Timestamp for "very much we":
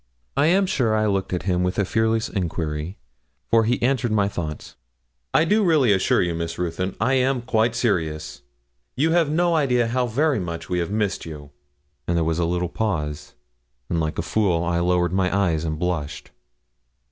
10.07-10.79